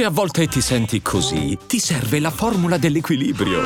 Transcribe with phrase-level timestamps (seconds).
[0.00, 3.60] Se a volte ti senti così, ti serve la formula dell'equilibrio.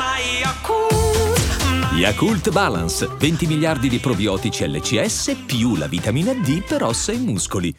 [1.93, 7.73] Yakult Balance, 20 miliardi di probiotici LCS più la vitamina D per ossa e muscoli.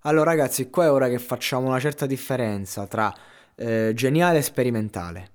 [0.00, 3.10] Allora ragazzi, qua è ora che facciamo una certa differenza tra
[3.54, 5.29] eh, geniale e sperimentale.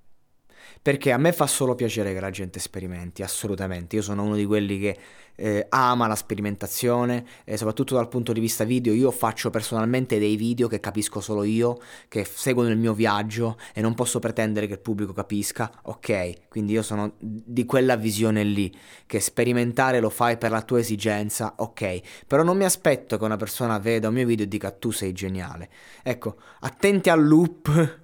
[0.86, 3.96] Perché a me fa solo piacere che la gente sperimenti, assolutamente.
[3.96, 4.96] Io sono uno di quelli che
[5.36, 8.94] eh, ama la sperimentazione, eh, soprattutto dal punto di vista video.
[8.94, 13.82] Io faccio personalmente dei video che capisco solo io, che seguono il mio viaggio e
[13.82, 15.72] non posso pretendere che il pubblico capisca.
[15.86, 18.72] Ok, quindi io sono di quella visione lì,
[19.08, 22.26] che sperimentare lo fai per la tua esigenza, ok.
[22.28, 25.14] Però non mi aspetto che una persona veda un mio video e dica tu sei
[25.14, 25.68] geniale.
[26.04, 28.04] Ecco, attenti al loop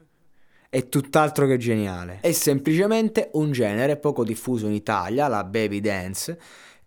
[0.71, 2.19] è tutt'altro che geniale.
[2.21, 6.39] È semplicemente un genere poco diffuso in Italia, la baby dance.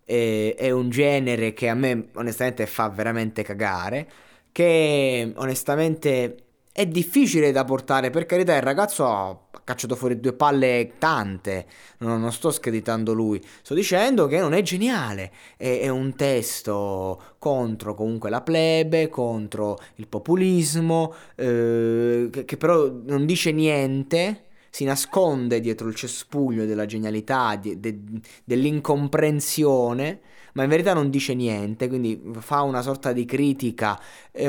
[0.02, 4.08] È, un genere che a me onestamente fa veramente cagare.
[4.50, 6.36] Che onestamente
[6.72, 11.66] è difficile da portare, per carità, il ragazzo ha cacciato fuori due palle tante,
[11.98, 17.20] non, non sto screditando lui, sto dicendo che non è geniale, è, è, un testo
[17.38, 24.84] contro comunque la plebe, contro il populismo, eh, che, che però non dice niente, si
[24.84, 27.98] nasconde dietro il cespuglio della genialità, de, de,
[28.44, 30.20] dell'incomprensione,
[30.54, 34.00] ma in verità non dice niente, quindi fa una sorta di critica.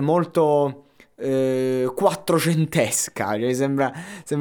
[0.02, 0.86] Molto
[1.18, 3.92] eh, quattrocentesca, cioè sembra,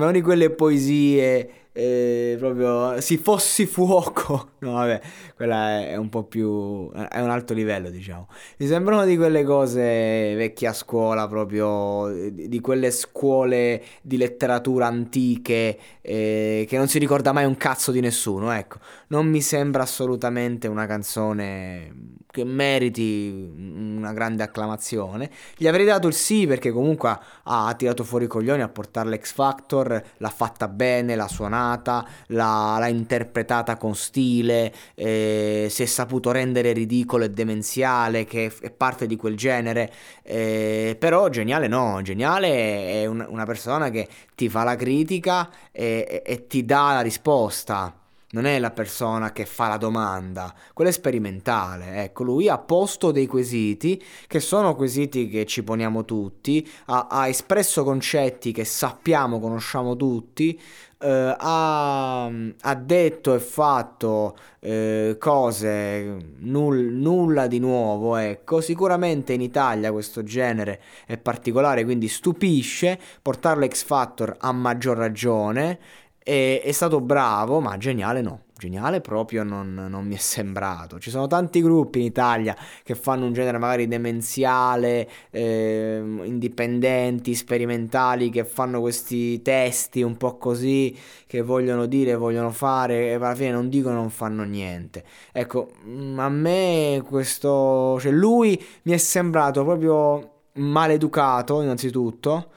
[0.05, 4.53] una di quelle poesie eh, proprio si fossi fuoco.
[4.65, 4.99] No, vabbè,
[5.37, 6.91] quella è un po' più.
[6.91, 8.29] è un alto livello, diciamo.
[8.57, 15.79] Mi sembrano di quelle cose vecchie a scuola, proprio di quelle scuole di letteratura antiche
[16.01, 18.53] eh, che non si ricorda mai un cazzo di nessuno.
[18.53, 18.79] Ecco,
[19.09, 25.31] non mi sembra assolutamente una canzone che meriti una grande acclamazione.
[25.59, 29.33] Gli avrei dato il sì perché comunque ha tirato fuori i coglioni a portare l'X
[29.35, 35.87] Factor, l'ha fatta bene, l'ha suonata suonata, l'ha, l'ha interpretata con stile, eh, si è
[35.87, 39.93] saputo rendere ridicolo e demenziale, che è parte di quel genere.
[40.23, 46.07] Eh, però geniale no, geniale è un, una persona che ti fa la critica e,
[46.09, 47.99] e, e ti dà la risposta
[48.35, 52.03] non è la persona che fa la domanda, quello è sperimentale.
[52.03, 57.29] Ecco, lui ha posto dei quesiti che sono quesiti che ci poniamo tutti, ha, ha
[57.29, 60.61] espresso concetti che sappiamo, conosciamo tutti,
[60.99, 69.43] eh, ha, ha, detto e fatto eh, cose null, nulla di nuovo, ecco, sicuramente in
[69.43, 75.79] Italia questo genere è particolare, quindi stupisce, portarlo X Factor a maggior ragione,
[76.25, 80.99] è, è stato bravo, ma geniale no geniale proprio non, non, mi è sembrato.
[80.99, 88.31] Ci sono tanti gruppi in Italia che fanno un genere magari demenziale, eh, indipendenti, sperimentali,
[88.31, 90.97] che fanno questi testi un po' così,
[91.27, 95.05] che vogliono dire, vogliono fare, e alla fine non dicono, non fanno niente.
[95.33, 97.99] Ecco, mm, a me questo...
[98.01, 102.51] cioè lui mi è sembrato proprio maleducato innanzitutto.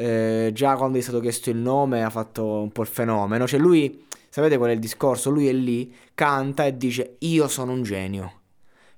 [0.00, 3.46] Eh, già quando è stato chiesto il nome ha fatto un po' il fenomeno.
[3.46, 5.28] Cioè lui Sapete qual è il discorso?
[5.28, 8.42] Lui è lì, canta e dice io sono un genio.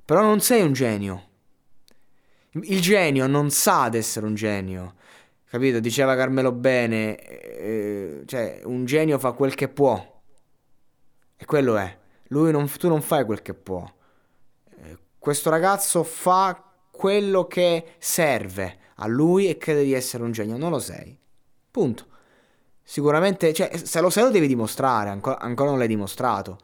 [0.04, 1.28] Però non sei un genio.
[2.50, 4.96] Il genio non sa di essere un genio.
[5.48, 5.80] Capito?
[5.80, 10.20] Diceva Carmelo Bene, eh, cioè un genio fa quel che può.
[11.34, 11.98] E quello è.
[12.24, 13.90] Lui non, tu non fai quel che può.
[14.82, 20.56] Eh, questo ragazzo fa quello che serve a lui e crede di essere un genio.
[20.56, 21.18] Non lo sei.
[21.70, 22.06] Punto.
[22.82, 26.58] Sicuramente, cioè, se lo sai lo devi dimostrare, ancora, ancora non l'hai dimostrato.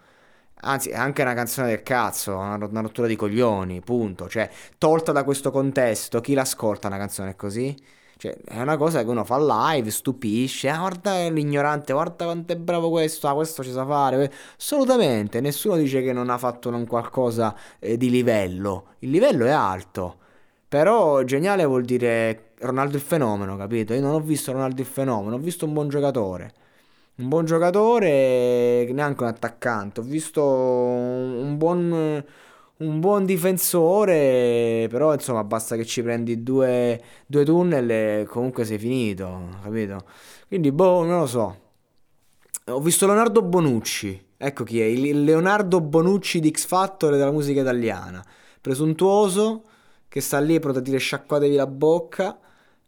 [0.60, 4.28] Anzi, è anche una canzone del cazzo, una, una, rottura di coglioni, punto.
[4.28, 7.76] Cioè, tolta da questo contesto, chi l'ascolta una canzone così?
[8.16, 12.56] Cioè, è una cosa che uno fa live, stupisce, ah, guarda l'ignorante, guarda quanto è
[12.56, 14.32] bravo questo, ah, questo ci sa fare.
[14.58, 18.94] Assolutamente, nessuno dice che non ha fatto un qualcosa eh, di livello.
[19.00, 20.18] Il livello è alto.
[20.68, 23.94] Però geniale vuol dire Ronaldo il fenomeno, capito?
[23.94, 26.52] Io non ho visto Ronaldo il fenomeno, ho visto un buon giocatore.
[27.16, 30.00] Un buon giocatore, neanche un attaccante.
[30.00, 32.22] Ho visto un buon,
[32.76, 38.78] un buon difensore, però insomma basta che ci prendi due, due tunnel e comunque sei
[38.78, 40.04] finito, capito?
[40.48, 41.56] Quindi boh, non lo so.
[42.66, 44.26] Ho visto Leonardo Bonucci.
[44.36, 48.22] Ecco chi è, il Leonardo Bonucci di X Factor della musica italiana.
[48.60, 49.62] Presuntuoso,
[50.08, 52.38] che sta lì pronto a dire sciacquatevi la bocca,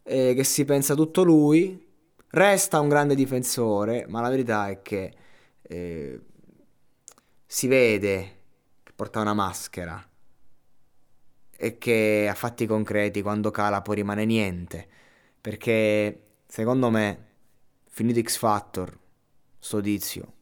[0.03, 1.87] eh, che si pensa tutto lui,
[2.29, 5.13] resta un grande difensore, ma la verità è che
[5.61, 6.19] eh,
[7.45, 8.37] si vede
[8.83, 10.03] che porta una maschera
[11.55, 14.87] e che a fatti concreti quando cala poi rimane niente,
[15.39, 17.25] perché secondo me,
[17.87, 18.97] finito X Factor,
[19.59, 20.33] sto tizio,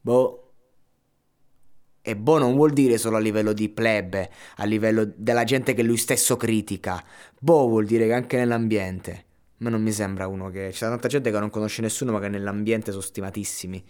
[0.00, 0.45] boh.
[2.08, 5.82] E boh non vuol dire solo a livello di plebe, a livello della gente che
[5.82, 7.04] lui stesso critica.
[7.40, 9.24] Boh vuol dire che anche nell'ambiente.
[9.56, 10.68] Ma non mi sembra uno che...
[10.70, 13.84] C'è tanta gente che non conosce nessuno ma che nell'ambiente sono stimatissimi.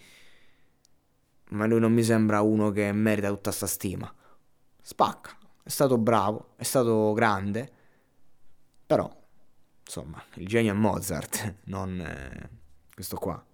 [1.49, 4.11] Ma lui non mi sembra uno che merita tutta sta stima.
[4.81, 5.37] Spacca.
[5.61, 7.71] È stato bravo, è stato grande.
[8.87, 9.15] Però,
[9.85, 12.49] insomma, il genio è Mozart, non eh,
[12.95, 13.45] questo qua.